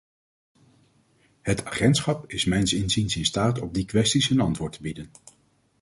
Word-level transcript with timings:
Het 1.41 1.65
agentschap 1.65 2.31
is 2.31 2.45
mijns 2.45 2.73
inziens 2.73 3.15
in 3.15 3.25
staat 3.25 3.59
op 3.61 3.73
die 3.73 3.85
kwesties 3.85 4.29
een 4.29 4.39
antwoord 4.39 4.73
te 4.73 4.81
bieden. 4.81 5.11